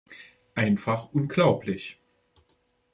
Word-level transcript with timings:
Einfach 0.55 1.13
unglaublich! 1.13 2.01